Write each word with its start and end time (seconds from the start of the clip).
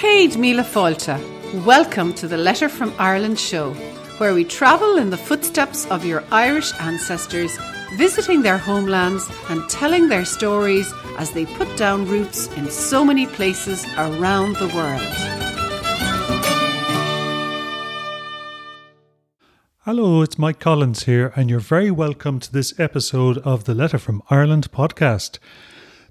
Céad 0.00 0.38
Míle 0.38 0.64
Fáilte. 0.64 1.18
Welcome 1.66 2.14
to 2.14 2.26
the 2.26 2.38
Letter 2.38 2.70
from 2.70 2.90
Ireland 2.98 3.38
show, 3.38 3.74
where 4.16 4.32
we 4.32 4.44
travel 4.44 4.96
in 4.96 5.10
the 5.10 5.18
footsteps 5.18 5.84
of 5.90 6.06
your 6.06 6.24
Irish 6.32 6.72
ancestors, 6.80 7.58
visiting 7.98 8.40
their 8.40 8.56
homelands 8.56 9.30
and 9.50 9.68
telling 9.68 10.08
their 10.08 10.24
stories 10.24 10.90
as 11.18 11.32
they 11.32 11.44
put 11.44 11.68
down 11.76 12.06
roots 12.06 12.46
in 12.56 12.70
so 12.70 13.04
many 13.04 13.26
places 13.26 13.84
around 13.98 14.56
the 14.56 14.68
world. 14.68 15.02
Hello, 19.80 20.22
it's 20.22 20.38
Mike 20.38 20.60
Collins 20.60 21.02
here, 21.02 21.30
and 21.36 21.50
you're 21.50 21.60
very 21.60 21.90
welcome 21.90 22.40
to 22.40 22.50
this 22.50 22.72
episode 22.80 23.36
of 23.44 23.64
the 23.64 23.74
Letter 23.74 23.98
from 23.98 24.22
Ireland 24.30 24.72
podcast. 24.72 25.38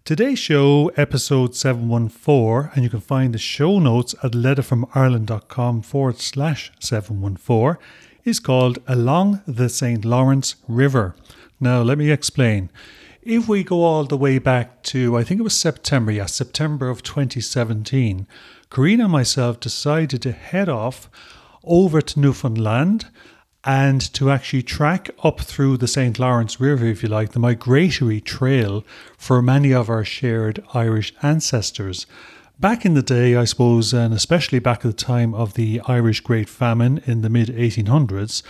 Today's 0.10 0.40
show, 0.40 0.88
episode 0.98 1.56
714, 1.56 2.72
and 2.74 2.84
you 2.84 2.90
can 2.90 3.00
find 3.00 3.32
the 3.32 3.38
show 3.38 3.78
notes 3.78 4.16
at 4.24 4.32
letterfromireland.com 4.32 5.84
forward 5.84 6.18
slash 6.18 6.72
714, 6.80 7.80
is 8.24 8.40
called 8.40 8.80
Along 8.88 9.44
the 9.46 9.70
St. 9.70 10.04
Lawrence 10.04 10.56
River. 10.68 11.16
Now, 11.60 11.84
let 11.84 12.00
me 12.00 12.10
explain. 12.10 12.72
If 13.22 13.48
we 13.48 13.64
go 13.64 13.84
all 13.84 14.04
the 14.04 14.18
way 14.18 14.40
back 14.40 14.82
to, 14.86 15.16
I 15.16 15.24
think 15.24 15.42
it 15.42 15.44
was 15.44 15.56
September, 15.56 16.12
yes, 16.12 16.34
September 16.34 16.90
of 16.90 17.04
2017, 17.04 18.26
Karina 18.72 19.04
and 19.04 19.12
myself 19.12 19.60
decided 19.60 20.24
to 20.24 20.32
head 20.32 20.70
off 20.70 21.08
over 21.64 22.02
to 22.02 22.20
Newfoundland 22.20 23.06
and 23.64 24.02
to 24.14 24.32
actually 24.32 24.64
track 24.64 25.10
up 25.24 25.42
through 25.42 25.78
the 25.78 25.88
St. 25.88 26.18
Lawrence 26.18 26.60
River, 26.60 26.86
if 26.86 27.04
you 27.04 27.10
like, 27.10 27.32
the 27.32 27.40
migratory 27.40 28.22
trail 28.22 28.86
for 29.18 29.42
many 29.42 29.74
of 29.74 29.90
our 29.90 30.06
shared 30.06 30.64
Irish 30.74 31.14
ancestors. 31.22 32.06
Back 32.60 32.86
in 32.86 32.94
the 32.94 33.02
day, 33.02 33.36
I 33.36 33.46
suppose, 33.46 33.94
and 33.94 34.14
especially 34.14 34.60
back 34.60 34.80
at 34.80 34.92
the 34.92 34.94
time 34.94 35.34
of 35.34 35.54
the 35.54 35.82
Irish 35.88 36.22
Great 36.22 36.50
Famine 36.50 37.02
in 37.06 37.22
the 37.22 37.30
mid 37.30 37.50
1800s, 37.50 38.44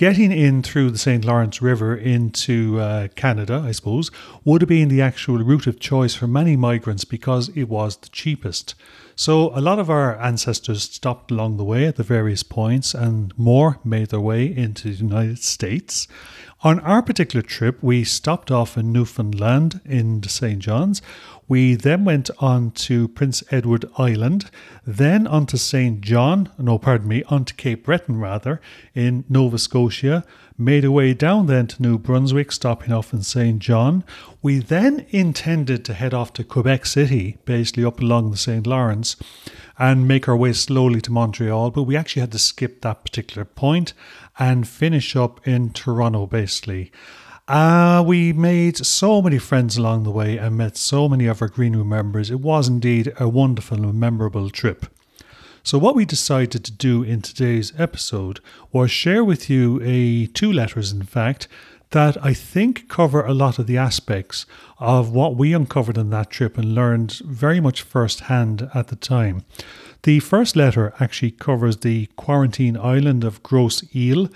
getting 0.00 0.32
in 0.32 0.62
through 0.62 0.90
the 0.90 0.96
St. 0.96 1.26
Lawrence 1.26 1.60
River 1.60 1.94
into 1.94 2.80
uh, 2.80 3.08
Canada, 3.16 3.62
I 3.66 3.72
suppose, 3.72 4.10
would 4.46 4.62
have 4.62 4.68
been 4.70 4.88
the 4.88 5.02
actual 5.02 5.36
route 5.36 5.66
of 5.66 5.78
choice 5.78 6.14
for 6.14 6.26
many 6.26 6.56
migrants 6.56 7.04
because 7.04 7.50
it 7.50 7.64
was 7.64 7.98
the 7.98 8.08
cheapest. 8.08 8.74
So 9.14 9.54
a 9.54 9.60
lot 9.60 9.78
of 9.78 9.90
our 9.90 10.18
ancestors 10.18 10.84
stopped 10.84 11.30
along 11.30 11.58
the 11.58 11.64
way 11.64 11.84
at 11.84 11.96
the 11.96 12.02
various 12.02 12.42
points, 12.42 12.94
and 12.94 13.36
more 13.36 13.78
made 13.84 14.08
their 14.08 14.20
way 14.20 14.46
into 14.46 14.88
the 14.88 15.04
United 15.04 15.40
States. 15.40 16.08
On 16.62 16.80
our 16.80 17.02
particular 17.02 17.42
trip, 17.42 17.82
we 17.82 18.02
stopped 18.02 18.50
off 18.50 18.78
in 18.78 18.92
Newfoundland 18.92 19.82
in 19.84 20.22
St. 20.22 20.60
John's. 20.60 21.02
We 21.50 21.74
then 21.74 22.04
went 22.04 22.30
on 22.38 22.70
to 22.86 23.08
Prince 23.08 23.42
Edward 23.50 23.84
Island, 23.98 24.52
then 24.86 25.26
on 25.26 25.46
to 25.46 25.58
St. 25.58 26.00
John, 26.00 26.48
no, 26.56 26.78
pardon 26.78 27.08
me, 27.08 27.24
on 27.24 27.44
to 27.44 27.54
Cape 27.54 27.86
Breton 27.86 28.20
rather, 28.20 28.60
in 28.94 29.24
Nova 29.28 29.58
Scotia, 29.58 30.24
made 30.56 30.84
our 30.84 30.92
way 30.92 31.12
down 31.12 31.46
then 31.46 31.66
to 31.66 31.82
New 31.82 31.98
Brunswick, 31.98 32.52
stopping 32.52 32.92
off 32.92 33.12
in 33.12 33.24
St. 33.24 33.58
John. 33.58 34.04
We 34.40 34.60
then 34.60 35.04
intended 35.10 35.84
to 35.86 35.94
head 35.94 36.14
off 36.14 36.32
to 36.34 36.44
Quebec 36.44 36.86
City, 36.86 37.38
basically 37.44 37.84
up 37.84 37.98
along 37.98 38.30
the 38.30 38.36
St. 38.36 38.64
Lawrence, 38.64 39.16
and 39.76 40.06
make 40.06 40.28
our 40.28 40.36
way 40.36 40.52
slowly 40.52 41.00
to 41.00 41.10
Montreal, 41.10 41.72
but 41.72 41.82
we 41.82 41.96
actually 41.96 42.20
had 42.20 42.30
to 42.30 42.38
skip 42.38 42.82
that 42.82 43.02
particular 43.02 43.44
point 43.44 43.92
and 44.38 44.68
finish 44.68 45.16
up 45.16 45.44
in 45.48 45.70
Toronto, 45.70 46.28
basically. 46.28 46.92
Uh, 47.48 48.02
we 48.06 48.32
made 48.32 48.76
so 48.76 49.20
many 49.20 49.38
friends 49.38 49.76
along 49.76 50.04
the 50.04 50.10
way 50.10 50.36
and 50.36 50.56
met 50.56 50.76
so 50.76 51.08
many 51.08 51.26
of 51.26 51.42
our 51.42 51.48
Green 51.48 51.74
Room 51.74 51.88
members. 51.88 52.30
It 52.30 52.40
was 52.40 52.68
indeed 52.68 53.12
a 53.18 53.28
wonderful 53.28 53.84
and 53.84 53.98
memorable 53.98 54.50
trip. 54.50 54.86
So, 55.62 55.76
what 55.76 55.94
we 55.94 56.04
decided 56.04 56.64
to 56.64 56.72
do 56.72 57.02
in 57.02 57.20
today's 57.20 57.72
episode 57.76 58.40
was 58.72 58.90
share 58.90 59.24
with 59.24 59.50
you 59.50 59.80
a 59.82 60.26
two 60.26 60.52
letters, 60.52 60.92
in 60.92 61.02
fact, 61.02 61.48
that 61.90 62.24
I 62.24 62.34
think 62.34 62.88
cover 62.88 63.24
a 63.24 63.34
lot 63.34 63.58
of 63.58 63.66
the 63.66 63.76
aspects 63.76 64.46
of 64.78 65.10
what 65.10 65.34
we 65.34 65.52
uncovered 65.52 65.98
on 65.98 66.10
that 66.10 66.30
trip 66.30 66.56
and 66.56 66.74
learned 66.74 67.20
very 67.24 67.60
much 67.60 67.82
firsthand 67.82 68.70
at 68.74 68.88
the 68.88 68.96
time. 68.96 69.44
The 70.04 70.20
first 70.20 70.56
letter 70.56 70.94
actually 70.98 71.32
covers 71.32 71.78
the 71.78 72.06
quarantine 72.16 72.76
island 72.76 73.24
of 73.24 73.42
Grosse 73.42 73.84
Ile 73.94 74.28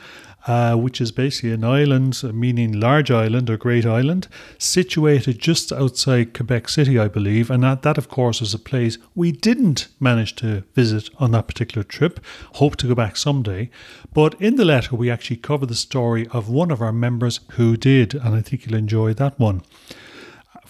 uh, 0.47 0.75
which 0.77 1.01
is 1.01 1.11
basically 1.11 1.53
an 1.53 1.65
island, 1.65 2.23
meaning 2.35 2.79
large 2.79 3.11
island 3.11 3.49
or 3.49 3.57
great 3.57 3.87
island, 3.87 4.29
situated 4.59 5.39
just 5.39 5.73
outside 5.73 6.35
Quebec 6.35 6.69
City, 6.69 6.99
I 6.99 7.09
believe. 7.09 7.51
And 7.51 7.63
that, 7.63 7.83
that, 7.83 7.99
of 7.99 8.09
course, 8.09 8.43
is 8.43 8.55
a 8.55 8.59
place 8.59 8.99
we 9.15 9.33
didn't 9.33 9.89
manage 9.99 10.37
to 10.37 10.63
visit 10.75 11.09
on 11.19 11.31
that 11.33 11.49
particular 11.49 11.83
trip. 11.83 12.21
Hope 12.55 12.77
to 12.77 12.89
go 12.89 12.95
back 12.95 13.17
someday. 13.17 13.71
But 14.13 14.41
in 14.41 14.57
the 14.57 14.65
letter, 14.65 14.97
we 14.97 15.11
actually 15.11 15.39
cover 15.39 15.67
the 15.67 15.75
story 15.75 16.29
of 16.29 16.49
one 16.49 16.71
of 16.71 16.83
our 16.83 16.93
members 16.93 17.41
who 17.53 17.77
did, 17.77 18.15
and 18.15 18.35
I 18.35 18.41
think 18.41 18.67
you'll 18.67 18.79
enjoy 18.79 19.15
that 19.15 19.39
one. 19.39 19.63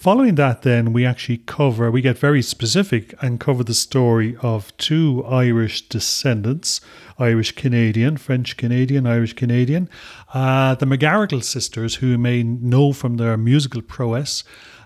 Following 0.05 0.35
that, 0.35 0.61
then, 0.61 0.93
we 0.93 1.03
actually 1.03 1.39
cover, 1.39 1.89
we 1.89 1.99
get 1.99 2.15
very 2.15 2.43
specific 2.43 3.15
and 3.23 3.39
cover 3.39 3.63
the 3.63 3.73
story 3.73 4.37
of 4.43 4.71
two 4.77 5.25
Irish 5.25 5.89
descendants 5.89 6.79
Irish 7.17 7.53
Canadian, 7.53 8.17
French 8.17 8.55
Canadian, 8.55 9.07
Irish 9.07 9.33
Canadian, 9.33 9.89
uh, 10.31 10.75
the 10.75 10.85
McGarrigle 10.85 11.43
sisters, 11.43 11.95
who 11.95 12.05
you 12.05 12.17
may 12.19 12.43
know 12.43 12.93
from 12.93 13.17
their 13.17 13.35
musical 13.35 13.81
prowess. 13.81 14.43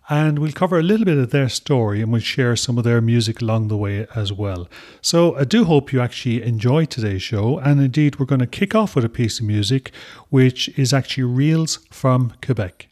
And 0.08 0.40
we'll 0.40 0.54
cover 0.54 0.80
a 0.80 0.84
little 0.84 1.04
bit 1.04 1.18
of 1.18 1.32
their 1.32 1.50
story 1.50 2.02
and 2.02 2.14
we'll 2.14 2.22
share 2.22 2.56
some 2.56 2.78
of 2.78 2.86
their 2.86 3.02
music 3.02 3.42
along 3.42 3.68
the 3.68 3.76
way 3.76 4.08
as 4.16 4.32
well. 4.32 4.70
So 5.02 5.36
I 5.36 5.44
do 5.44 5.66
hope 5.66 5.92
you 5.92 6.00
actually 6.00 6.44
enjoy 6.44 6.86
today's 6.86 7.24
show. 7.24 7.60
And 7.60 7.82
indeed, 7.82 8.20
we're 8.20 8.26
going 8.26 8.40
to 8.40 8.48
kick 8.48 8.74
off 8.74 8.96
with 8.96 9.04
a 9.04 9.10
piece 9.10 9.42
of 9.42 9.46
music, 9.46 9.92
which 10.30 10.70
is 10.80 10.94
actually 10.94 11.26
Reels 11.26 11.86
from 11.92 12.36
Quebec. 12.42 12.89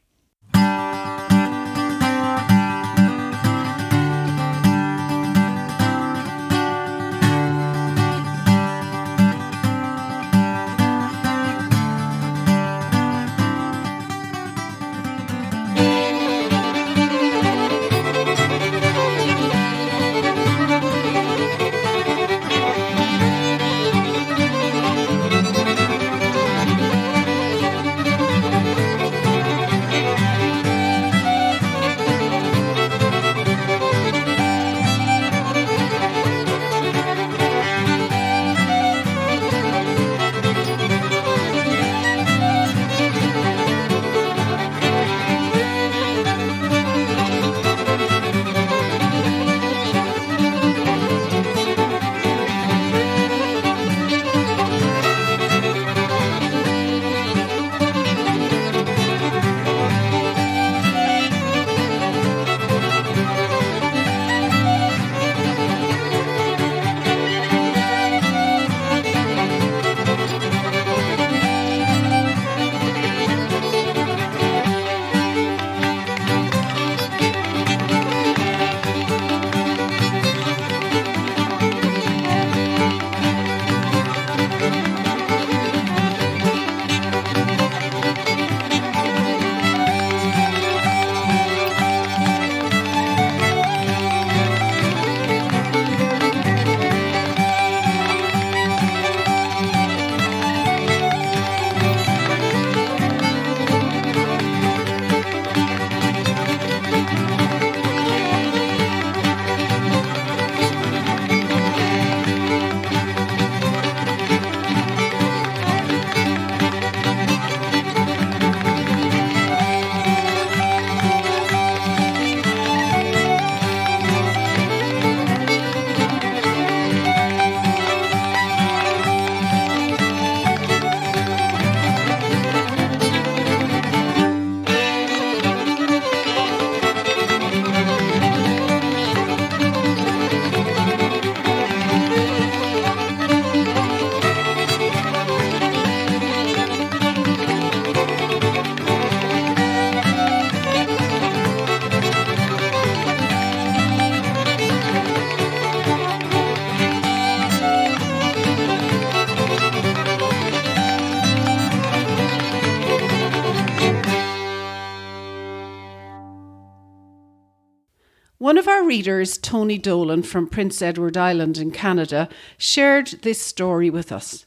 Readers, 168.88 169.38
Tony 169.38 169.78
Dolan 169.78 170.24
from 170.24 170.48
Prince 170.48 170.82
Edward 170.82 171.18
Island 171.18 171.58
in 171.58 171.72
Canada, 171.72 172.30
shared 172.58 173.08
this 173.22 173.42
story 173.42 173.90
with 173.90 174.12
us. 174.12 174.46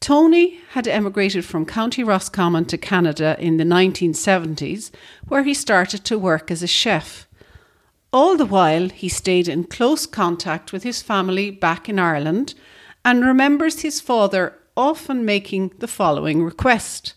Tony 0.00 0.60
had 0.70 0.88
emigrated 0.88 1.44
from 1.44 1.66
County 1.66 2.02
Roscommon 2.02 2.64
to 2.66 2.78
Canada 2.78 3.36
in 3.38 3.58
the 3.58 3.64
1970s, 3.64 4.90
where 5.26 5.42
he 5.42 5.54
started 5.54 6.04
to 6.04 6.18
work 6.18 6.50
as 6.50 6.62
a 6.62 6.66
chef. 6.66 7.28
All 8.12 8.36
the 8.36 8.46
while, 8.46 8.88
he 8.88 9.08
stayed 9.08 9.48
in 9.48 9.64
close 9.64 10.06
contact 10.06 10.72
with 10.72 10.82
his 10.82 11.02
family 11.02 11.50
back 11.50 11.88
in 11.88 11.98
Ireland 11.98 12.54
and 13.04 13.24
remembers 13.24 13.82
his 13.82 14.00
father 14.00 14.54
often 14.76 15.24
making 15.24 15.72
the 15.78 15.88
following 15.88 16.42
request 16.42 17.14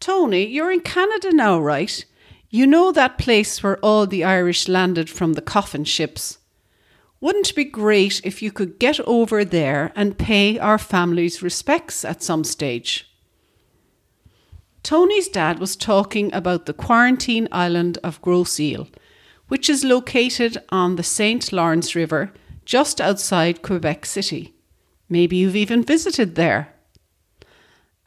Tony, 0.00 0.46
you're 0.46 0.72
in 0.72 0.80
Canada 0.80 1.30
now, 1.30 1.60
right? 1.60 2.04
You 2.52 2.66
know 2.66 2.90
that 2.90 3.16
place 3.16 3.62
where 3.62 3.78
all 3.78 4.08
the 4.08 4.24
Irish 4.24 4.66
landed 4.66 5.08
from 5.08 5.34
the 5.34 5.40
coffin 5.40 5.84
ships. 5.84 6.38
Wouldn't 7.20 7.50
it 7.50 7.54
be 7.56 7.64
great 7.64 8.20
if 8.24 8.42
you 8.42 8.50
could 8.50 8.80
get 8.80 8.98
over 9.00 9.44
there 9.44 9.92
and 9.94 10.18
pay 10.18 10.58
our 10.58 10.78
family's 10.78 11.42
respects 11.42 12.04
at 12.04 12.24
some 12.24 12.42
stage? 12.42 13.06
Tony's 14.82 15.28
dad 15.28 15.60
was 15.60 15.76
talking 15.76 16.32
about 16.34 16.66
the 16.66 16.72
quarantine 16.72 17.46
island 17.52 17.98
of 18.02 18.20
Grosse 18.20 18.58
Ile, 18.58 18.88
which 19.46 19.70
is 19.70 19.84
located 19.84 20.58
on 20.70 20.96
the 20.96 21.04
St. 21.04 21.52
Lawrence 21.52 21.94
River 21.94 22.32
just 22.64 23.00
outside 23.00 23.62
Quebec 23.62 24.04
City. 24.06 24.54
Maybe 25.08 25.36
you've 25.36 25.56
even 25.56 25.84
visited 25.84 26.34
there. 26.34 26.69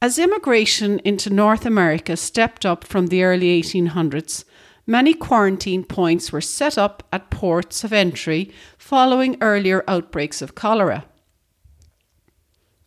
As 0.04 0.20
immigration 0.20 1.00
into 1.06 1.30
North 1.30 1.66
America 1.66 2.18
stepped 2.18 2.66
up 2.66 2.84
from 2.84 3.08
the 3.08 3.24
early 3.24 3.62
1800s, 3.62 4.44
many 4.86 5.14
quarantine 5.14 5.86
points 5.86 6.30
were 6.30 6.42
set 6.42 6.78
up 6.78 7.08
at 7.14 7.30
ports 7.30 7.86
of 7.86 7.94
entry 7.94 8.52
following 8.78 9.38
earlier 9.40 9.82
outbreaks 9.88 10.42
of 10.42 10.56
cholera. 10.56 11.06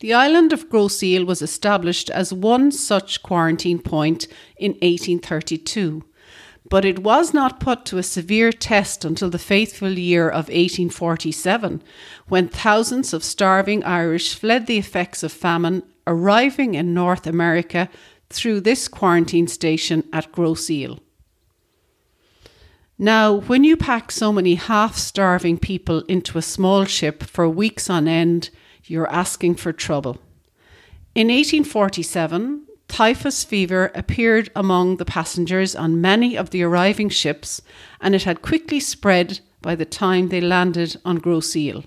The 0.01 0.13
island 0.13 0.53
of 0.53 0.69
Grosse 0.69 1.03
Ile 1.03 1.25
was 1.25 1.41
established 1.41 2.11
as 2.11 2.35
one 2.35 2.71
such 2.71 3.23
quarantine 3.23 3.79
point 3.79 4.27
in 4.59 4.73
1832, 4.73 6.05
but 6.69 6.85
it 6.85 6.99
was 6.99 7.33
not 7.33 7.61
put 7.61 7.87
to 7.87 7.97
a 7.97 8.03
severe 8.03 8.53
test 8.53 9.07
until 9.07 9.31
the 9.31 9.39
faithful 9.39 9.99
year 9.99 10.29
of 10.29 10.49
1847, 10.49 11.83
when 12.29 12.49
thousands 12.49 13.15
of 13.15 13.25
starving 13.25 13.83
Irish 13.85 14.35
fled 14.35 14.67
the 14.67 14.77
effects 14.77 15.23
of 15.23 15.33
famine 15.33 15.83
arriving 16.06 16.75
in 16.75 16.94
North 16.94 17.26
America 17.26 17.88
through 18.31 18.61
this 18.61 18.88
quarantine 18.88 19.47
station 19.47 20.05
at 20.12 20.32
Grosse 20.32 20.70
Ile. 20.70 20.99
Now, 22.99 23.35
when 23.35 23.62
you 23.62 23.76
pack 23.76 24.11
so 24.11 24.32
many 24.32 24.55
half 24.55 24.97
starving 24.97 25.58
people 25.58 26.00
into 26.08 26.38
a 26.38 26.43
small 26.43 26.85
ship 26.87 27.23
for 27.23 27.49
weeks 27.49 27.91
on 27.91 28.08
end, 28.08 28.50
you're 28.85 29.11
asking 29.11 29.56
for 29.56 29.73
trouble. 29.73 30.19
In 31.14 31.29
1847, 31.29 32.67
typhus 32.88 33.44
fever 33.44 33.91
appeared 33.94 34.50
among 34.56 34.97
the 34.97 35.05
passengers 35.05 35.76
on 35.76 36.00
many 36.00 36.37
of 36.37 36.50
the 36.50 36.62
arriving 36.62 37.11
ships, 37.11 37.61
and 38.00 38.14
it 38.14 38.23
had 38.23 38.43
quickly 38.43 38.81
spread 38.81 39.41
by 39.61 39.75
the 39.75 39.85
time 39.85 40.29
they 40.29 40.41
landed 40.41 40.97
on 41.05 41.19
Grosse 41.19 41.56
Ile. 41.56 41.85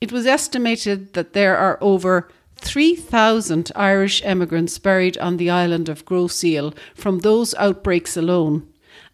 It 0.00 0.12
was 0.12 0.24
estimated 0.24 1.12
that 1.12 1.34
there 1.34 1.56
are 1.56 1.76
over 1.82 2.30
3,000 2.60 3.72
Irish 3.74 4.22
emigrants 4.24 4.78
buried 4.78 5.18
on 5.18 5.36
the 5.36 5.50
island 5.50 5.88
of 5.88 6.04
Ile 6.10 6.74
from 6.94 7.20
those 7.20 7.54
outbreaks 7.54 8.16
alone, 8.16 8.68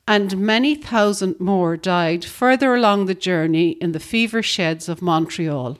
and 0.06 0.38
many 0.38 0.74
thousand 0.74 1.40
more 1.40 1.76
died 1.76 2.24
further 2.24 2.74
along 2.74 3.06
the 3.06 3.14
journey 3.14 3.70
in 3.80 3.92
the 3.92 4.00
fever 4.00 4.42
sheds 4.42 4.88
of 4.88 5.02
Montreal. 5.02 5.78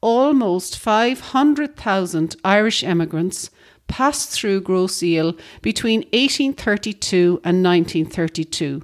Almost 0.00 0.78
500,000 0.78 2.36
Irish 2.44 2.84
emigrants 2.84 3.50
passed 3.88 4.30
through 4.30 4.64
Ile 4.66 5.34
between 5.60 6.00
1832 6.12 7.40
and 7.44 7.62
1932 7.64 8.82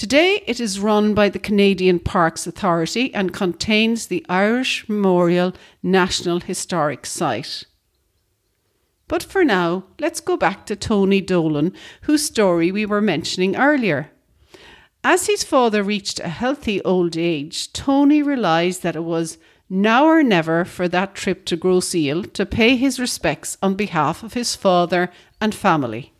Today 0.00 0.42
it 0.46 0.60
is 0.60 0.80
run 0.80 1.12
by 1.12 1.28
the 1.28 1.38
Canadian 1.38 1.98
Parks 1.98 2.46
Authority 2.46 3.12
and 3.12 3.34
contains 3.34 4.06
the 4.06 4.24
Irish 4.30 4.88
Memorial 4.88 5.52
National 5.82 6.40
Historic 6.40 7.04
Site. 7.04 7.64
But 9.08 9.22
for 9.22 9.44
now, 9.44 9.84
let's 9.98 10.22
go 10.22 10.38
back 10.38 10.64
to 10.64 10.74
Tony 10.74 11.20
Dolan, 11.20 11.74
whose 12.04 12.24
story 12.24 12.72
we 12.72 12.86
were 12.86 13.02
mentioning 13.02 13.56
earlier. 13.56 14.10
As 15.04 15.26
his 15.26 15.44
father 15.44 15.82
reached 15.82 16.18
a 16.18 16.30
healthy 16.30 16.82
old 16.82 17.14
age, 17.18 17.70
Tony 17.74 18.22
realised 18.22 18.82
that 18.82 18.96
it 18.96 19.04
was 19.04 19.36
now 19.68 20.06
or 20.06 20.22
never 20.22 20.64
for 20.64 20.88
that 20.88 21.14
trip 21.14 21.44
to 21.44 21.56
Grosse 21.56 21.94
Ile 21.94 22.22
to 22.22 22.46
pay 22.46 22.74
his 22.74 22.98
respects 22.98 23.58
on 23.62 23.74
behalf 23.74 24.22
of 24.22 24.32
his 24.32 24.56
father 24.56 25.10
and 25.42 25.54
family. 25.54 26.14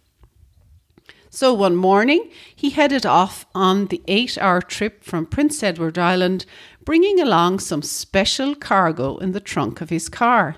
So 1.33 1.55
one 1.55 1.77
morning, 1.77 2.29
he 2.57 2.71
headed 2.71 3.07
off 3.07 3.47
on 3.55 3.87
the 3.87 4.03
eight 4.09 4.37
hour 4.37 4.61
trip 4.61 5.05
from 5.05 5.27
Prince 5.27 5.63
Edward 5.63 5.97
Island, 5.97 6.45
bringing 6.85 7.21
along 7.21 7.61
some 7.61 7.83
special 7.83 8.57
cargo 8.57 9.17
in 9.19 9.31
the 9.31 9.39
trunk 9.39 9.81
of 9.81 9.91
his 9.91 10.09
car. 10.09 10.57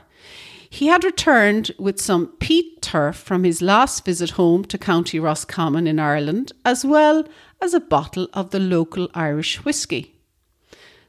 He 0.71 0.87
had 0.87 1.05
returned 1.05 1.73
with 1.79 2.01
some 2.01 2.29
peat 2.41 2.81
turf 2.81 3.17
from 3.17 3.45
his 3.45 3.61
last 3.61 4.07
visit 4.07 4.31
home 4.31 4.65
to 4.65 4.79
County 4.79 5.19
Roscommon 5.19 5.87
in 5.87 6.01
Ireland, 6.01 6.53
as 6.65 6.87
well 6.87 7.25
as 7.61 7.75
a 7.75 7.81
bottle 7.81 8.29
of 8.33 8.49
the 8.49 8.59
local 8.59 9.11
Irish 9.13 9.67
whiskey. 9.67 10.15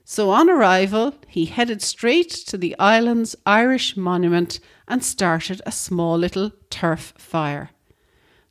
So 0.03 0.32
on 0.32 0.50
arrival, 0.50 1.15
he 1.29 1.46
headed 1.46 1.82
straight 1.82 2.32
to 2.48 2.58
the 2.58 2.77
island's 2.77 3.38
Irish 3.46 3.96
monument 3.96 4.60
and 4.89 5.01
started 5.01 5.62
a 5.65 5.72
small 5.72 6.17
little 6.17 6.51
turf 6.70 7.13
fire. 7.17 7.70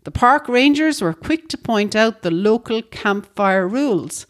The 0.04 0.10
park 0.10 0.48
rangers 0.48 1.00
were 1.00 1.14
quick 1.14 1.48
to 1.48 1.58
point 1.58 1.94
out 1.94 2.22
the 2.22 2.30
local 2.30 2.82
campfire 2.82 3.68
rules, 3.68 4.26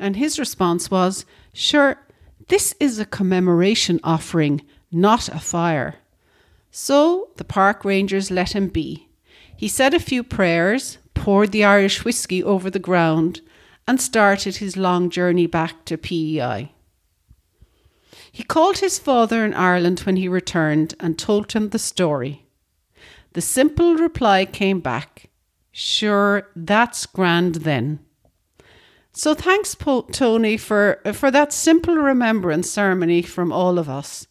and 0.00 0.16
his 0.16 0.38
response 0.38 0.90
was, 0.90 1.24
Sure, 1.52 1.96
this 2.48 2.74
is 2.80 2.98
a 2.98 3.04
commemoration 3.04 4.00
offering, 4.02 4.62
not 4.90 5.28
a 5.28 5.38
fire. 5.38 5.96
So 6.70 7.30
the 7.36 7.44
park 7.44 7.84
rangers 7.84 8.30
let 8.30 8.54
him 8.54 8.68
be. 8.68 9.08
He 9.56 9.68
said 9.68 9.94
a 9.94 10.00
few 10.00 10.24
prayers, 10.24 10.98
poured 11.14 11.52
the 11.52 11.64
Irish 11.64 12.04
whiskey 12.04 12.42
over 12.42 12.68
the 12.68 12.80
ground, 12.80 13.40
and 13.86 14.00
started 14.00 14.56
his 14.56 14.76
long 14.76 15.10
journey 15.10 15.46
back 15.46 15.84
to 15.84 15.96
PEI. 15.96 16.72
He 18.32 18.42
called 18.42 18.78
his 18.78 18.98
father 18.98 19.44
in 19.44 19.54
Ireland 19.54 20.00
when 20.00 20.16
he 20.16 20.26
returned 20.26 20.94
and 20.98 21.16
told 21.16 21.52
him 21.52 21.68
the 21.68 21.78
story. 21.78 22.43
The 23.34 23.40
simple 23.40 23.94
reply 23.96 24.46
came 24.46 24.80
back 24.80 25.30
Sure, 25.76 26.48
that's 26.54 27.04
grand 27.04 27.56
then. 27.56 27.98
So 29.12 29.34
thanks, 29.34 29.76
Tony, 30.12 30.56
for, 30.56 31.00
for 31.12 31.32
that 31.32 31.52
simple 31.52 31.96
remembrance 31.96 32.70
ceremony 32.70 33.22
from 33.22 33.52
all 33.52 33.78
of 33.80 33.88
us. 33.88 34.28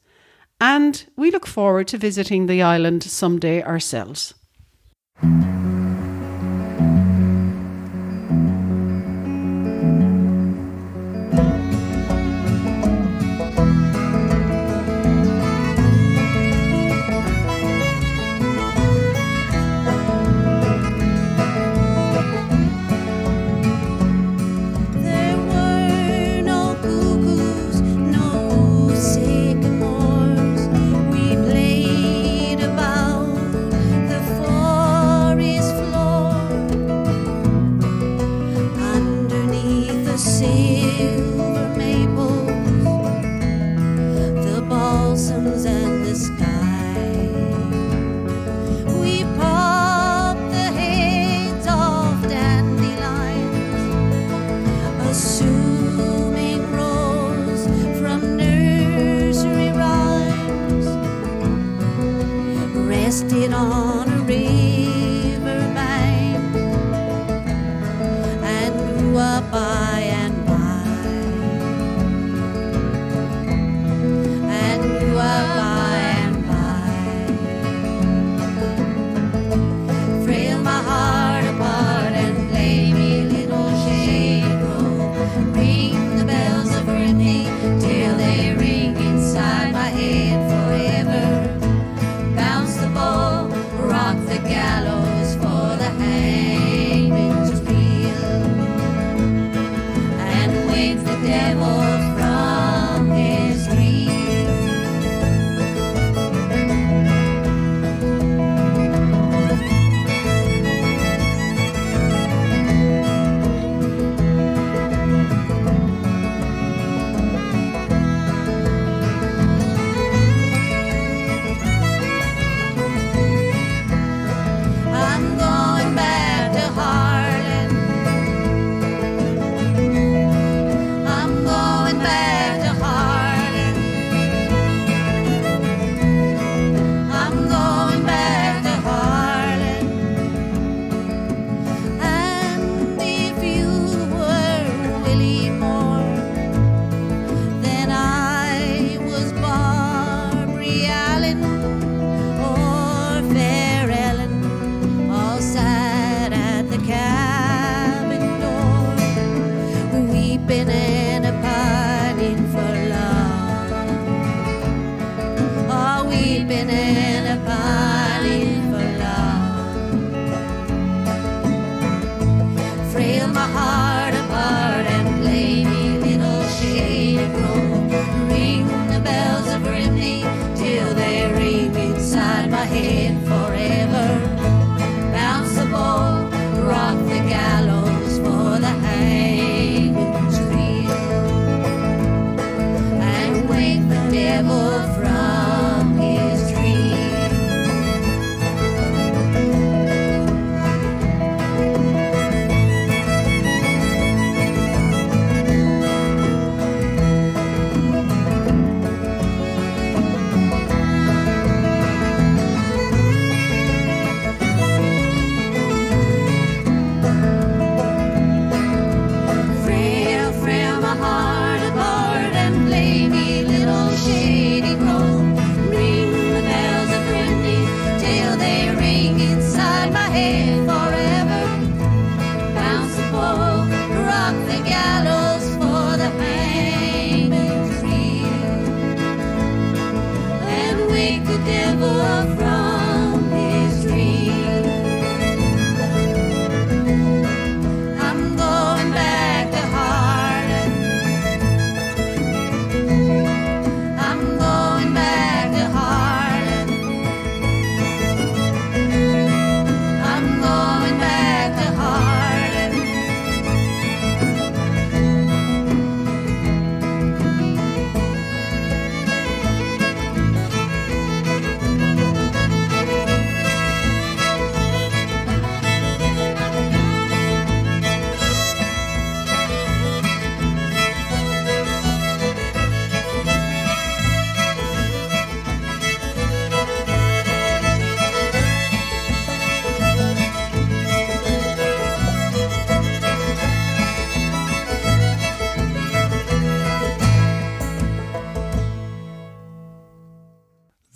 And 0.61 1.05
we 1.17 1.31
look 1.31 1.45
forward 1.45 1.89
to 1.89 1.97
visiting 1.97 2.45
the 2.45 2.61
island 2.61 3.03
someday 3.03 3.61
ourselves. 3.61 4.35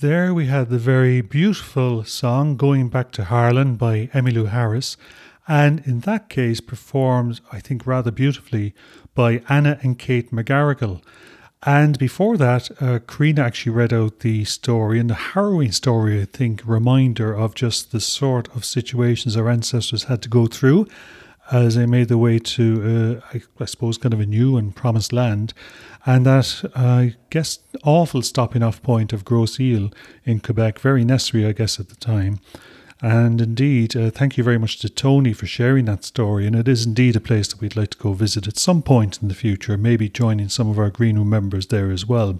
There 0.07 0.33
we 0.33 0.45
had 0.45 0.69
the 0.69 0.79
very 0.79 1.19
beautiful 1.19 2.05
song 2.05 2.55
Going 2.55 2.87
Back 2.87 3.11
to 3.11 3.25
Harlan 3.25 3.75
by 3.75 4.09
Emmylou 4.13 4.47
Harris, 4.51 4.95
and 5.49 5.85
in 5.85 5.99
that 5.99 6.29
case 6.29 6.61
performed, 6.61 7.41
I 7.51 7.59
think, 7.59 7.85
rather 7.85 8.09
beautifully 8.09 8.73
by 9.13 9.41
Anna 9.49 9.77
and 9.81 9.99
Kate 9.99 10.31
McGarrigle. 10.31 11.01
And 11.63 11.99
before 11.99 12.37
that, 12.37 12.71
uh, 12.81 12.99
Karina 12.99 13.41
actually 13.41 13.73
read 13.73 13.91
out 13.91 14.21
the 14.21 14.45
story, 14.45 14.97
and 14.97 15.09
the 15.09 15.13
harrowing 15.33 15.73
story, 15.73 16.21
I 16.21 16.25
think, 16.25 16.61
reminder 16.63 17.35
of 17.35 17.53
just 17.53 17.91
the 17.91 17.99
sort 17.99 18.47
of 18.55 18.63
situations 18.63 19.35
our 19.35 19.49
ancestors 19.49 20.05
had 20.05 20.21
to 20.21 20.29
go 20.29 20.47
through 20.47 20.87
as 21.51 21.75
they 21.75 21.85
made 21.85 22.07
their 22.09 22.17
way 22.17 22.39
to, 22.39 23.21
uh, 23.23 23.37
I, 23.37 23.41
I, 23.61 23.65
suppose, 23.65 23.97
kind 23.97 24.13
of 24.13 24.19
a 24.19 24.25
new 24.25 24.57
and 24.57 24.75
promised 24.75 25.13
land. 25.13 25.53
And 26.05 26.25
that, 26.25 26.63
uh, 26.75 26.79
I 26.79 27.15
guess, 27.29 27.59
awful 27.83 28.21
stopping 28.21 28.63
off 28.63 28.81
point 28.81 29.13
of 29.13 29.25
Grosse 29.25 29.59
Ile 29.59 29.91
in 30.25 30.39
Quebec, 30.39 30.79
very 30.79 31.03
necessary, 31.05 31.45
I 31.45 31.51
guess, 31.51 31.79
at 31.79 31.89
the 31.89 31.95
time. 31.95 32.39
And 33.01 33.39
indeed, 33.39 33.95
uh, 33.95 34.09
thank 34.09 34.37
you 34.37 34.43
very 34.43 34.57
much 34.57 34.79
to 34.79 34.89
Tony 34.89 35.31
for 35.31 35.45
sharing 35.45 35.85
that 35.85 36.03
story. 36.03 36.47
And 36.47 36.55
it 36.55 36.67
is 36.67 36.85
indeed 36.85 37.15
a 37.15 37.19
place 37.19 37.47
that 37.49 37.61
we'd 37.61 37.75
like 37.75 37.91
to 37.91 37.97
go 37.97 38.13
visit 38.13 38.47
at 38.47 38.57
some 38.57 38.81
point 38.81 39.21
in 39.21 39.27
the 39.27 39.35
future, 39.35 39.77
maybe 39.77 40.09
joining 40.09 40.49
some 40.49 40.69
of 40.69 40.79
our 40.79 40.89
Green 40.89 41.17
Room 41.17 41.29
members 41.29 41.67
there 41.67 41.91
as 41.91 42.07
well. 42.07 42.39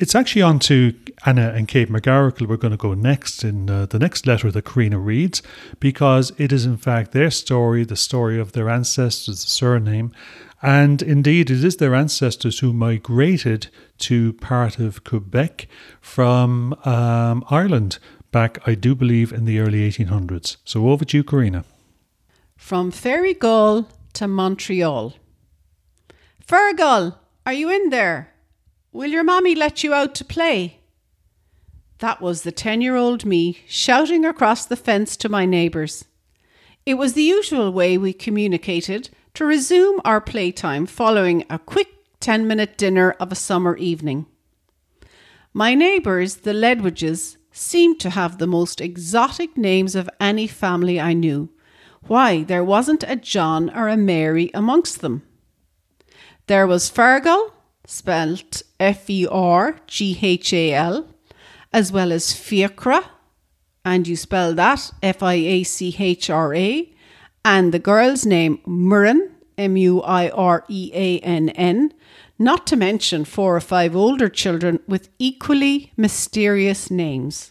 It's 0.00 0.14
actually 0.14 0.40
on 0.40 0.60
to 0.60 0.94
Anna 1.26 1.52
and 1.54 1.68
Kate 1.68 1.90
McGarrigle. 1.90 2.48
We're 2.48 2.56
going 2.56 2.70
to 2.70 2.78
go 2.78 2.94
next 2.94 3.44
in 3.44 3.68
uh, 3.68 3.84
the 3.84 3.98
next 3.98 4.26
letter 4.26 4.50
that 4.50 4.64
Karina 4.64 4.98
reads, 4.98 5.42
because 5.78 6.32
it 6.38 6.52
is 6.52 6.64
in 6.64 6.78
fact 6.78 7.12
their 7.12 7.30
story, 7.30 7.84
the 7.84 7.96
story 7.96 8.40
of 8.40 8.52
their 8.52 8.70
ancestors, 8.70 9.40
surname. 9.40 10.10
And 10.62 11.02
indeed, 11.02 11.50
it 11.50 11.62
is 11.62 11.76
their 11.76 11.94
ancestors 11.94 12.60
who 12.60 12.72
migrated 12.72 13.66
to 13.98 14.32
part 14.32 14.78
of 14.78 15.04
Quebec 15.04 15.68
from 16.00 16.72
um, 16.86 17.44
Ireland 17.50 17.98
back, 18.32 18.66
I 18.66 18.76
do 18.76 18.94
believe, 18.94 19.34
in 19.34 19.44
the 19.44 19.58
early 19.58 19.86
1800s. 19.86 20.56
So 20.64 20.88
over 20.88 21.04
to 21.04 21.18
you, 21.18 21.24
Karina. 21.24 21.66
From 22.56 22.90
Fergal 22.90 23.86
to 24.14 24.26
Montreal. 24.26 25.12
Fergal, 26.42 27.16
are 27.44 27.52
you 27.52 27.68
in 27.68 27.90
there? 27.90 28.32
Will 28.92 29.08
your 29.08 29.22
mommy 29.22 29.54
let 29.54 29.84
you 29.84 29.94
out 29.94 30.16
to 30.16 30.24
play? 30.24 30.80
That 31.98 32.20
was 32.20 32.42
the 32.42 32.50
10 32.50 32.80
year 32.80 32.96
old 32.96 33.24
me 33.24 33.58
shouting 33.68 34.24
across 34.24 34.66
the 34.66 34.76
fence 34.76 35.16
to 35.18 35.28
my 35.28 35.46
neighbours. 35.46 36.06
It 36.84 36.94
was 36.94 37.12
the 37.12 37.22
usual 37.22 37.70
way 37.72 37.96
we 37.96 38.12
communicated 38.12 39.10
to 39.34 39.44
resume 39.44 40.00
our 40.04 40.20
playtime 40.20 40.86
following 40.86 41.44
a 41.48 41.58
quick 41.58 41.88
10 42.18 42.48
minute 42.48 42.76
dinner 42.76 43.12
of 43.20 43.30
a 43.30 43.36
summer 43.36 43.76
evening. 43.76 44.26
My 45.52 45.74
neighbours, 45.74 46.36
the 46.36 46.52
Ledwidges, 46.52 47.36
seemed 47.52 48.00
to 48.00 48.10
have 48.10 48.38
the 48.38 48.46
most 48.46 48.80
exotic 48.80 49.56
names 49.56 49.94
of 49.94 50.10
any 50.18 50.46
family 50.46 51.00
I 51.00 51.12
knew. 51.12 51.48
Why, 52.02 52.42
there 52.42 52.64
wasn't 52.64 53.04
a 53.06 53.14
John 53.14 53.70
or 53.70 53.88
a 53.88 53.96
Mary 53.96 54.50
amongst 54.52 55.00
them. 55.00 55.22
There 56.46 56.66
was 56.66 56.90
Fergal, 56.90 57.52
spelt 57.90 58.62
F 58.78 59.10
E 59.10 59.26
R 59.26 59.76
G 59.86 60.16
H 60.22 60.52
A 60.52 60.72
L, 60.72 61.08
as 61.72 61.90
well 61.90 62.12
as 62.12 62.32
Fiachra, 62.32 63.04
and 63.84 64.06
you 64.06 64.16
spell 64.16 64.54
that 64.54 64.92
F 65.02 65.22
I 65.22 65.34
A 65.34 65.62
C 65.64 65.96
H 65.98 66.30
R 66.30 66.54
A, 66.54 66.92
and 67.44 67.72
the 67.72 67.80
girl's 67.80 68.24
name 68.24 68.58
Muireann, 68.66 69.30
M 69.58 69.76
U 69.76 70.02
I 70.02 70.30
R 70.30 70.64
E 70.68 70.90
A 70.94 71.18
N 71.18 71.48
N, 71.50 71.92
not 72.38 72.66
to 72.68 72.76
mention 72.76 73.24
four 73.24 73.56
or 73.56 73.60
five 73.60 73.96
older 73.96 74.28
children 74.28 74.78
with 74.86 75.08
equally 75.18 75.92
mysterious 75.96 76.90
names. 76.90 77.50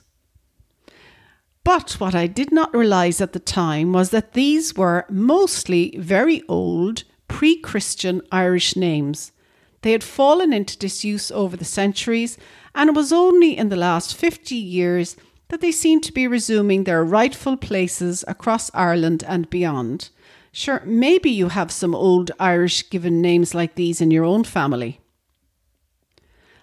But 1.65 1.99
what 1.99 2.15
I 2.15 2.27
did 2.27 2.51
not 2.51 2.73
realise 2.73 3.19
at 3.19 3.33
the 3.33 3.39
time 3.39 3.91
was 3.91 4.11
that 4.11 4.33
these 4.33 4.73
were 4.73 5.05
mostly 5.09 5.95
very 5.99 6.41
old, 6.47 7.03
pre 7.27 7.57
Christian 7.57 8.21
Irish 8.31 8.77
names 8.77 9.33
they 9.81 9.91
had 9.91 10.03
fallen 10.03 10.53
into 10.53 10.77
disuse 10.77 11.31
over 11.31 11.55
the 11.55 11.65
centuries, 11.65 12.37
and 12.75 12.89
it 12.89 12.95
was 12.95 13.13
only 13.13 13.57
in 13.57 13.69
the 13.69 13.75
last 13.75 14.15
50 14.15 14.55
years 14.55 15.15
that 15.49 15.61
they 15.61 15.71
seemed 15.71 16.03
to 16.03 16.13
be 16.13 16.27
resuming 16.27 16.83
their 16.83 17.03
rightful 17.03 17.57
places 17.57 18.23
across 18.27 18.71
Ireland 18.73 19.23
and 19.27 19.49
beyond. 19.49 20.09
Sure, 20.51 20.81
maybe 20.85 21.29
you 21.29 21.49
have 21.49 21.71
some 21.71 21.95
old 21.95 22.31
Irish 22.39 22.89
given 22.89 23.21
names 23.21 23.53
like 23.53 23.75
these 23.75 24.01
in 24.01 24.11
your 24.11 24.25
own 24.25 24.43
family. 24.43 24.99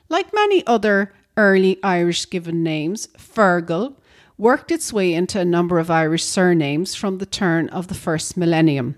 Like 0.09 0.33
many 0.33 0.67
other 0.67 1.13
early 1.37 1.83
Irish 1.83 2.29
given 2.31 2.63
names, 2.63 3.09
Fergal 3.19 3.97
worked 4.39 4.71
its 4.71 4.93
way 4.93 5.15
into 5.15 5.41
a 5.41 5.45
number 5.45 5.79
of 5.79 5.91
Irish 5.91 6.25
surnames 6.25 6.95
from 6.95 7.19
the 7.19 7.27
turn 7.27 7.69
of 7.71 7.89
the 7.89 7.95
first 7.95 8.37
millennium. 8.37 8.97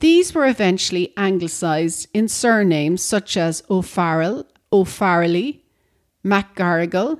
These 0.00 0.32
were 0.32 0.46
eventually 0.46 1.12
anglicised 1.16 2.08
in 2.14 2.28
surnames 2.28 3.02
such 3.02 3.36
as 3.36 3.64
O'Farrell, 3.68 4.44
O'Farrelly, 4.72 5.62
MacGarrigle, 6.24 7.18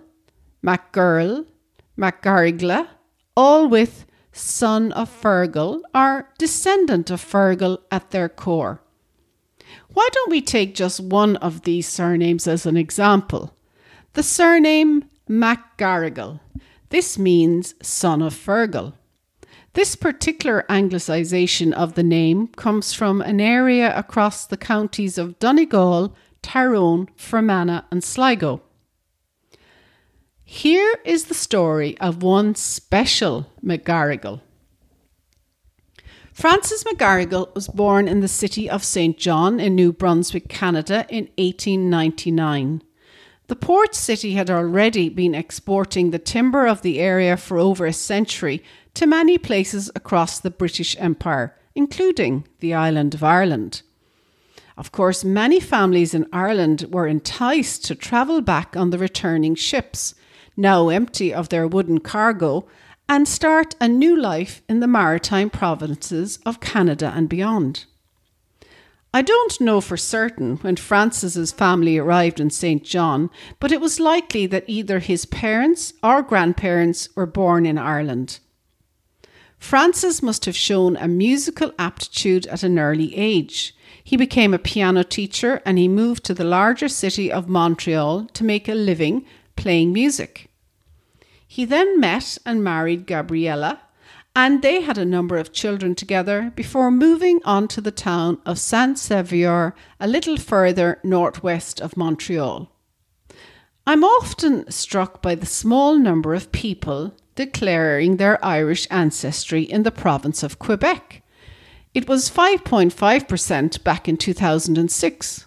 MacGirl, 0.64 1.46
MacGarrigla, 1.98 2.88
all 3.36 3.68
with 3.68 4.06
son 4.32 4.92
of 4.92 5.10
Fergal 5.10 5.80
or 5.94 6.28
descendant 6.38 7.10
of 7.10 7.20
Fergal 7.20 7.78
at 7.90 8.10
their 8.10 8.28
core. 8.28 8.80
Why 9.92 10.08
don't 10.12 10.30
we 10.30 10.40
take 10.40 10.74
just 10.74 11.00
one 11.00 11.36
of 11.36 11.62
these 11.62 11.88
surnames 11.88 12.46
as 12.46 12.64
an 12.64 12.76
example? 12.76 13.56
The 14.12 14.22
surname 14.22 15.04
MacGarrigle. 15.28 16.40
This 16.90 17.18
means 17.18 17.74
son 17.82 18.22
of 18.22 18.34
Fergal. 18.34 18.94
This 19.78 19.94
particular 19.94 20.64
anglicisation 20.68 21.72
of 21.72 21.94
the 21.94 22.02
name 22.02 22.48
comes 22.48 22.92
from 22.92 23.20
an 23.20 23.40
area 23.40 23.96
across 23.96 24.44
the 24.44 24.56
counties 24.56 25.18
of 25.18 25.38
Donegal, 25.38 26.16
Tyrone, 26.42 27.08
Fermanagh, 27.14 27.84
and 27.92 28.02
Sligo. 28.02 28.60
Here 30.44 30.98
is 31.04 31.26
the 31.26 31.34
story 31.34 31.96
of 31.98 32.24
one 32.24 32.56
special 32.56 33.52
McGarrigle. 33.64 34.40
Francis 36.32 36.82
McGarrigle 36.82 37.54
was 37.54 37.68
born 37.68 38.08
in 38.08 38.18
the 38.18 38.26
city 38.26 38.68
of 38.68 38.82
St. 38.82 39.16
John 39.16 39.60
in 39.60 39.76
New 39.76 39.92
Brunswick, 39.92 40.48
Canada 40.48 41.06
in 41.08 41.28
1899. 41.36 42.82
The 43.46 43.56
port 43.56 43.94
city 43.94 44.32
had 44.32 44.50
already 44.50 45.08
been 45.08 45.34
exporting 45.36 46.10
the 46.10 46.18
timber 46.18 46.66
of 46.66 46.82
the 46.82 46.98
area 46.98 47.36
for 47.36 47.58
over 47.58 47.86
a 47.86 47.92
century 47.92 48.62
to 48.94 49.06
many 49.06 49.38
places 49.38 49.90
across 49.94 50.40
the 50.40 50.50
British 50.50 50.96
Empire, 50.98 51.56
including 51.74 52.46
the 52.60 52.74
island 52.74 53.14
of 53.14 53.22
Ireland. 53.22 53.82
Of 54.76 54.92
course, 54.92 55.24
many 55.24 55.58
families 55.58 56.14
in 56.14 56.26
Ireland 56.32 56.86
were 56.90 57.06
enticed 57.06 57.84
to 57.86 57.94
travel 57.94 58.40
back 58.40 58.76
on 58.76 58.90
the 58.90 58.98
returning 58.98 59.54
ships, 59.56 60.14
now 60.56 60.88
empty 60.88 61.34
of 61.34 61.48
their 61.48 61.66
wooden 61.66 61.98
cargo, 61.98 62.66
and 63.08 63.26
start 63.26 63.74
a 63.80 63.88
new 63.88 64.16
life 64.16 64.62
in 64.68 64.80
the 64.80 64.86
maritime 64.86 65.50
provinces 65.50 66.38
of 66.44 66.60
Canada 66.60 67.12
and 67.14 67.28
beyond. 67.28 67.86
I 69.12 69.22
don't 69.22 69.60
know 69.60 69.80
for 69.80 69.96
certain 69.96 70.58
when 70.58 70.76
Francis's 70.76 71.50
family 71.50 71.96
arrived 71.96 72.38
in 72.38 72.50
St. 72.50 72.84
John, 72.84 73.30
but 73.58 73.72
it 73.72 73.80
was 73.80 73.98
likely 73.98 74.46
that 74.46 74.64
either 74.66 74.98
his 74.98 75.24
parents 75.24 75.94
or 76.02 76.22
grandparents 76.22 77.08
were 77.16 77.26
born 77.26 77.64
in 77.64 77.78
Ireland. 77.78 78.38
Francis 79.58 80.22
must 80.22 80.44
have 80.44 80.56
shown 80.56 80.96
a 80.96 81.08
musical 81.08 81.72
aptitude 81.78 82.46
at 82.46 82.62
an 82.62 82.78
early 82.78 83.14
age. 83.16 83.74
He 84.02 84.16
became 84.16 84.54
a 84.54 84.58
piano 84.58 85.04
teacher 85.04 85.60
and 85.66 85.78
he 85.78 85.88
moved 85.88 86.24
to 86.24 86.34
the 86.34 86.44
larger 86.44 86.88
city 86.88 87.30
of 87.30 87.48
Montreal 87.48 88.26
to 88.32 88.44
make 88.44 88.68
a 88.68 88.74
living 88.74 89.26
playing 89.56 89.92
music. 89.92 90.48
He 91.46 91.64
then 91.64 91.98
met 91.98 92.38
and 92.46 92.62
married 92.62 93.06
Gabriella, 93.06 93.80
and 94.36 94.62
they 94.62 94.82
had 94.82 94.98
a 94.98 95.04
number 95.04 95.36
of 95.36 95.52
children 95.52 95.94
together 95.94 96.52
before 96.54 96.90
moving 96.90 97.40
on 97.44 97.66
to 97.68 97.80
the 97.80 97.90
town 97.90 98.38
of 98.46 98.58
Saint 98.58 98.98
Sauveur, 98.98 99.74
a 99.98 100.06
little 100.06 100.36
further 100.36 101.00
northwest 101.02 101.80
of 101.80 101.96
Montreal. 101.96 102.70
I'm 103.86 104.04
often 104.04 104.70
struck 104.70 105.22
by 105.22 105.34
the 105.34 105.46
small 105.46 105.98
number 105.98 106.34
of 106.34 106.52
people 106.52 107.16
declaring 107.38 108.16
their 108.16 108.44
Irish 108.44 108.88
ancestry 108.90 109.62
in 109.62 109.84
the 109.84 109.92
province 109.92 110.42
of 110.42 110.58
Quebec. 110.58 111.22
It 111.94 112.08
was 112.08 112.28
5.5% 112.28 113.84
back 113.84 114.08
in 114.08 114.16
2006. 114.16 115.46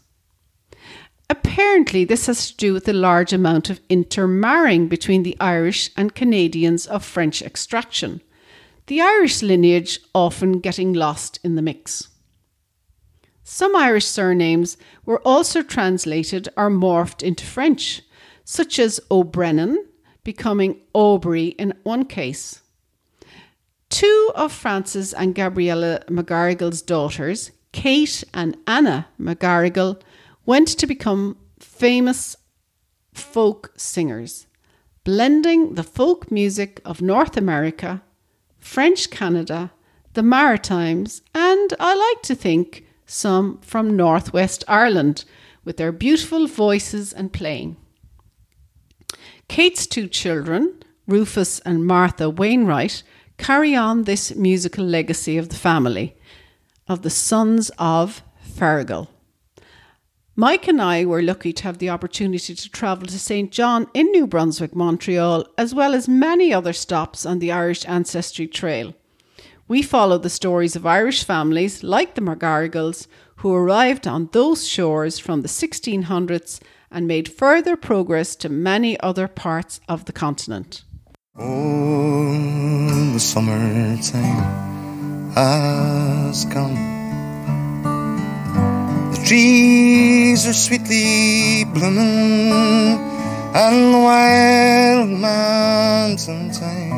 Apparently, 1.30 2.06
this 2.06 2.28
has 2.28 2.50
to 2.50 2.56
do 2.56 2.72
with 2.72 2.86
the 2.86 2.94
large 2.94 3.34
amount 3.34 3.70
of 3.70 3.82
intermarrying 3.90 4.88
between 4.88 5.24
the 5.24 5.36
Irish 5.42 5.90
and 5.98 6.16
Canadians 6.16 6.88
of 6.88 7.04
French 7.04 7.42
extraction, 7.42 8.22
the 8.88 9.02
Irish 9.02 9.42
lineage 9.42 10.00
often 10.16 10.60
getting 10.60 10.94
lost 10.94 11.40
in 11.44 11.56
the 11.56 11.62
mix. 11.62 12.08
Some 13.44 13.76
Irish 13.76 14.06
surnames 14.06 14.78
were 15.06 15.20
also 15.28 15.62
translated 15.62 16.48
or 16.56 16.70
morphed 16.70 17.22
into 17.22 17.46
French, 17.46 18.02
such 18.46 18.80
as 18.80 19.02
O'Brennan 19.12 19.88
becoming 20.24 20.82
Aubrey 20.94 21.48
in 21.48 21.74
one 21.84 22.06
case. 22.06 22.62
Two 23.90 24.32
of 24.36 24.52
Francis 24.52 25.14
and 25.14 25.36
Gabriella 25.36 26.02
McGarrigle's 26.08 26.82
daughters, 26.82 27.52
Kate 27.72 28.24
and 28.34 28.58
Anna 28.66 29.08
McGarrigle, 29.20 30.02
went 30.46 30.68
to 30.68 30.88
become 30.88 31.38
famous 31.60 32.36
folk 33.14 33.74
singers, 33.76 34.48
blending 35.04 35.76
the 35.76 35.84
folk 35.84 36.32
music 36.32 36.82
of 36.86 37.02
North 37.02 37.36
America, 37.36 38.02
French 38.58 39.10
Canada, 39.10 39.72
the 40.14 40.24
Maritimes, 40.24 41.22
and 41.34 41.74
I 41.80 41.96
like 41.96 42.22
to 42.24 42.36
think 42.36 42.86
some 43.06 43.60
from 43.62 43.96
Northwest 43.98 44.64
Ireland 44.68 45.26
with 45.66 45.78
their 45.78 45.92
beautiful 45.92 46.48
voices 46.48 47.12
and 47.12 47.34
playing. 47.34 47.78
Kate's 49.52 49.86
two 49.86 50.08
children, 50.08 50.82
Rufus 51.08 51.60
and 51.66 51.86
Martha 51.86 52.30
Wainwright, 52.30 53.04
carry 53.38 53.76
on 53.76 54.04
this 54.04 54.34
musical 54.34 54.86
legacy 54.86 55.38
of 55.38 55.50
the 55.50 55.58
family, 55.58 56.16
of 56.88 57.02
the 57.02 57.10
sons 57.10 57.70
of 57.78 58.24
Fergal. 58.42 59.10
Mike 60.38 60.70
and 60.70 60.82
I 60.82 61.04
were 61.04 61.22
lucky 61.22 61.52
to 61.52 61.64
have 61.64 61.80
the 61.80 61.90
opportunity 61.90 62.56
to 62.56 62.70
travel 62.70 63.08
to 63.08 63.20
St. 63.20 63.52
John 63.52 63.88
in 63.94 64.10
New 64.12 64.26
Brunswick, 64.26 64.74
Montreal, 64.74 65.46
as 65.58 65.76
well 65.76 65.94
as 65.96 66.08
many 66.08 66.54
other 66.54 66.72
stops 66.72 67.26
on 67.26 67.40
the 67.40 67.52
Irish 67.52 67.86
Ancestry 67.90 68.48
Trail. 68.48 68.96
We 69.68 69.82
followed 69.82 70.24
the 70.24 70.30
stories 70.30 70.78
of 70.78 70.86
Irish 70.86 71.26
families 71.26 71.84
like 71.84 72.16
the 72.16 72.22
McGarrigles 72.22 73.06
who 73.36 73.54
arrived 73.54 74.08
on 74.08 74.30
those 74.32 74.66
shores 74.66 75.20
from 75.20 75.42
the 75.42 75.50
1600s 75.50 76.62
and 76.92 77.08
made 77.08 77.32
further 77.32 77.76
progress 77.78 78.36
to 78.36 78.50
many 78.50 79.00
other 79.00 79.28
parts 79.28 79.80
of 79.88 80.06
the 80.06 80.12
continent. 80.12 80.84
Oh, 81.38 83.14
the 83.14 83.20
summertime 83.20 84.62
has 85.32 86.46
come. 86.46 86.76
The 89.14 89.24
trees 89.26 90.46
are 90.46 90.54
sweetly 90.54 91.64
blooming, 91.74 93.00
and 93.56 93.94
the 93.94 94.00
wild 94.00 95.10
mountain 95.10 96.52
thyme. 96.52 96.92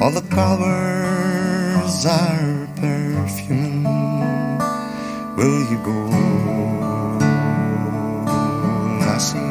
All 0.00 0.12
the 0.12 0.22
flowers 0.22 2.06
are 2.06 2.68
perfuming. 2.76 3.82
Will 5.36 5.70
you 5.70 5.78
go? 5.84 6.17
see 9.18 9.47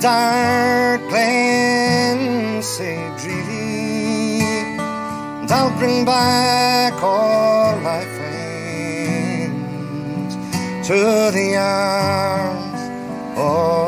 dark 0.00 1.00
plains 1.08 2.66
say 2.66 2.96
dream 3.18 4.80
and 5.42 5.50
I'll 5.50 5.76
bring 5.78 6.04
back 6.04 7.02
all 7.02 7.76
my 7.80 8.04
friends 8.16 9.52
to 10.88 11.30
the 11.38 11.56
arms 11.56 12.80
of 13.38 13.81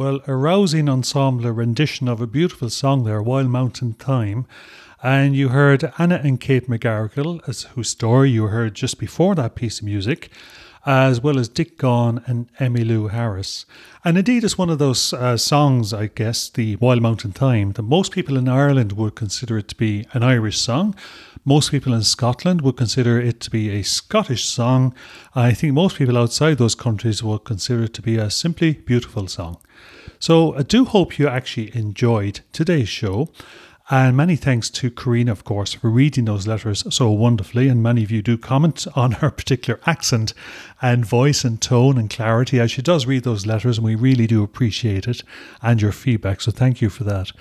Well, 0.00 0.20
a 0.26 0.34
rousing 0.34 0.88
ensemble 0.88 1.50
rendition 1.50 2.08
of 2.08 2.22
a 2.22 2.26
beautiful 2.26 2.70
song 2.70 3.04
there, 3.04 3.20
Wild 3.20 3.48
Mountain 3.48 3.92
Thyme. 3.98 4.46
And 5.02 5.36
you 5.36 5.50
heard 5.50 5.92
Anna 5.98 6.22
and 6.24 6.40
Kate 6.40 6.70
McGarrigle, 6.70 7.46
as 7.46 7.64
whose 7.74 7.90
story 7.90 8.30
you 8.30 8.46
heard 8.46 8.72
just 8.72 8.98
before 8.98 9.34
that 9.34 9.56
piece 9.56 9.80
of 9.80 9.84
music, 9.84 10.30
as 10.86 11.20
well 11.20 11.38
as 11.38 11.48
Dick 11.48 11.76
Gaughan 11.76 12.22
and 12.26 12.52
Emmylou 12.58 13.10
Harris. 13.10 13.66
And 14.04 14.16
indeed, 14.16 14.44
it's 14.44 14.56
one 14.56 14.70
of 14.70 14.78
those 14.78 15.12
uh, 15.12 15.36
songs, 15.36 15.92
I 15.92 16.06
guess, 16.06 16.48
the 16.48 16.76
Wild 16.76 17.02
Mountain 17.02 17.32
Thyme, 17.32 17.72
that 17.72 17.82
most 17.82 18.12
people 18.12 18.36
in 18.36 18.48
Ireland 18.48 18.92
would 18.92 19.14
consider 19.14 19.58
it 19.58 19.68
to 19.68 19.76
be 19.76 20.06
an 20.12 20.22
Irish 20.22 20.58
song. 20.58 20.94
Most 21.44 21.70
people 21.70 21.92
in 21.92 22.02
Scotland 22.02 22.62
would 22.62 22.76
consider 22.76 23.20
it 23.20 23.40
to 23.40 23.50
be 23.50 23.70
a 23.70 23.82
Scottish 23.82 24.44
song. 24.44 24.94
I 25.34 25.52
think 25.52 25.74
most 25.74 25.96
people 25.96 26.16
outside 26.16 26.58
those 26.58 26.74
countries 26.74 27.22
would 27.22 27.44
consider 27.44 27.84
it 27.84 27.94
to 27.94 28.02
be 28.02 28.16
a 28.16 28.30
simply 28.30 28.74
beautiful 28.74 29.26
song. 29.26 29.58
So 30.18 30.54
I 30.54 30.62
do 30.62 30.84
hope 30.84 31.18
you 31.18 31.28
actually 31.28 31.74
enjoyed 31.74 32.40
today's 32.52 32.88
show. 32.88 33.30
And 33.92 34.16
many 34.16 34.36
thanks 34.36 34.70
to 34.70 34.88
Karina, 34.88 35.32
of 35.32 35.42
course, 35.42 35.72
for 35.72 35.90
reading 35.90 36.26
those 36.26 36.46
letters 36.46 36.84
so 36.94 37.10
wonderfully. 37.10 37.66
And 37.66 37.82
many 37.82 38.04
of 38.04 38.12
you 38.12 38.22
do 38.22 38.38
comment 38.38 38.86
on 38.94 39.12
her 39.12 39.30
particular 39.32 39.80
accent 39.84 40.32
and 40.80 41.04
voice 41.04 41.42
and 41.42 41.60
tone 41.60 41.98
and 41.98 42.08
clarity 42.08 42.60
as 42.60 42.70
she 42.70 42.82
does 42.82 43.04
read 43.06 43.24
those 43.24 43.46
letters. 43.46 43.78
And 43.78 43.84
we 43.84 43.96
really 43.96 44.28
do 44.28 44.44
appreciate 44.44 45.08
it 45.08 45.24
and 45.60 45.82
your 45.82 45.90
feedback. 45.90 46.40
So 46.40 46.52
thank 46.52 46.80
you 46.80 46.88
for 46.88 47.02
that. 47.02 47.32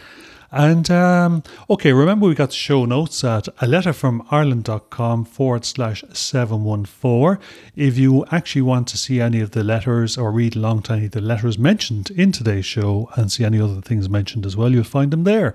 And 0.52 0.90
um, 0.90 1.44
okay, 1.70 1.94
remember 1.94 2.26
we 2.26 2.34
got 2.34 2.52
show 2.52 2.84
notes 2.86 3.24
at 3.24 3.48
a 3.62 3.68
letter 3.68 3.94
from 3.94 4.26
Ireland.com 4.32 5.26
forward 5.26 5.66
slash 5.66 6.04
714. 6.12 7.38
If 7.76 8.00
you 8.00 8.26
actually 8.32 8.64
want 8.64 8.88
to 8.88 8.98
see 8.98 9.22
any 9.22 9.40
of 9.42 9.52
the 9.52 9.64
letters 9.64 10.18
or 10.18 10.32
read 10.32 10.56
along 10.56 10.82
to 10.84 10.94
any 10.94 11.06
of 11.06 11.12
the 11.12 11.22
letters 11.22 11.60
mentioned 11.60 12.10
in 12.10 12.32
today's 12.32 12.66
show 12.66 13.12
and 13.16 13.32
see 13.32 13.46
any 13.46 13.62
other 13.62 13.82
things 13.82 14.10
mentioned 14.10 14.48
as 14.48 14.58
well, 14.58 14.72
you'll 14.72 14.84
find 14.84 15.12
them 15.12 15.26
there. 15.26 15.54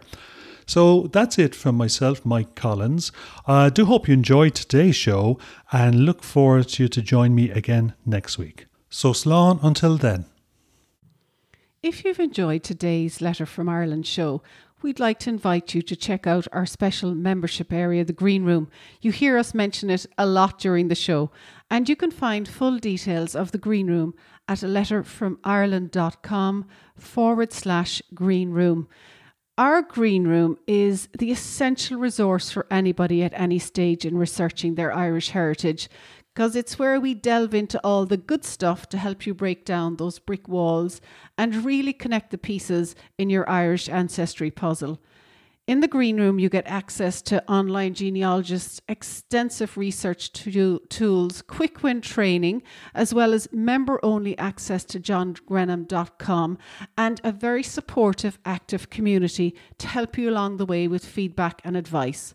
So 0.67 1.09
that's 1.13 1.39
it 1.39 1.55
from 1.55 1.77
myself, 1.77 2.25
Mike 2.25 2.55
Collins. 2.55 3.13
I 3.47 3.71
do 3.71 3.85
hope 3.85 4.09
you 4.09 4.15
enjoyed 4.15 4.55
today's 4.55 4.97
show 4.97 5.39
and 5.73 6.07
look 6.07 6.23
forward 6.23 6.69
to 6.69 6.85
you 6.85 6.89
to 6.89 7.03
join 7.03 7.35
me 7.35 7.51
again 7.51 7.95
next 8.07 8.39
week. 8.39 8.67
So, 8.89 9.13
slán 9.13 9.59
until 9.63 9.97
then. 9.97 10.27
If 11.83 12.05
you've 12.05 12.21
enjoyed 12.21 12.63
today's 12.63 13.21
Letter 13.21 13.45
from 13.45 13.69
Ireland 13.69 14.07
show, 14.07 14.43
we'd 14.81 15.01
like 15.01 15.19
to 15.21 15.31
invite 15.31 15.75
you 15.75 15.83
to 15.83 15.97
check 15.97 16.27
out 16.27 16.47
our 16.53 16.65
special 16.65 17.15
membership 17.15 17.73
area, 17.73 18.05
the 18.05 18.13
Green 18.13 18.45
Room. 18.45 18.71
You 19.03 19.13
hear 19.13 19.37
us 19.37 19.53
mention 19.53 19.91
it 19.91 20.07
a 20.17 20.25
lot 20.25 20.59
during 20.59 20.89
the 20.89 20.95
show, 20.95 21.31
and 21.71 21.89
you 21.89 21.97
can 21.97 22.11
find 22.11 22.49
full 22.49 22.79
details 22.79 23.35
of 23.35 23.53
the 23.53 23.59
Green 23.59 23.89
Room 23.89 24.15
at 24.49 24.63
a 24.63 24.67
letterfromireland.com 24.67 26.67
forward 26.97 27.53
slash 27.53 28.03
green 28.15 28.51
room. 28.51 28.89
Our 29.57 29.83
green 29.83 30.27
room 30.27 30.59
is 30.67 31.09
the 31.17 31.31
essential 31.31 32.01
resource 32.01 32.51
for 32.51 32.67
anybody 32.73 33.23
at 33.23 33.33
any 33.37 33.61
stage 33.61 34.05
in 34.05 34.19
researching 34.19 34.75
their 34.75 34.93
Irish 34.93 35.31
heritage 35.31 35.89
because 36.35 36.57
it's 36.57 36.77
where 36.77 36.99
we 36.99 37.15
delve 37.15 37.55
into 37.55 37.79
all 37.85 38.05
the 38.05 38.17
good 38.17 38.45
stuff 38.45 38.89
to 38.89 38.99
help 38.99 39.29
you 39.29 39.33
break 39.33 39.65
down 39.65 39.95
those 39.95 40.19
brick 40.19 40.49
walls 40.49 41.01
and 41.39 41.65
really 41.65 41.93
connect 41.93 42.33
the 42.33 42.39
pieces 42.39 42.97
in 43.17 43.31
your 43.31 43.49
Irish 43.49 43.89
ancestry 43.89 44.51
puzzle. 44.51 44.99
In 45.67 45.81
the 45.81 45.89
green 45.89 46.19
room, 46.19 46.39
you 46.39 46.51
get 46.51 46.67
access 46.67 47.23
to 47.23 47.43
online 47.51 47.95
genealogists, 47.95 48.83
extensive 48.87 49.79
research 49.79 50.31
to 50.35 50.79
tools, 50.91 51.41
quick 51.41 51.83
win 51.83 52.03
training, 52.03 52.63
as 52.95 53.15
well 53.15 53.33
as 53.33 53.49
member 53.51 53.99
only 54.03 54.37
access 54.37 54.85
to 54.85 55.01
johngrenham.com 55.01 56.59
and 56.99 57.19
a 57.25 57.33
very 57.33 57.63
supportive, 57.63 58.39
active 58.45 58.91
community 58.91 59.55
to 59.79 59.87
help 59.87 60.19
you 60.19 60.29
along 60.29 60.59
the 60.59 60.67
way 60.67 60.87
with 60.87 61.03
feedback 61.03 61.63
and 61.65 61.79
advice. 61.79 62.35